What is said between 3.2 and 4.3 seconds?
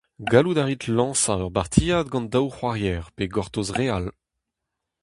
gortoz re all!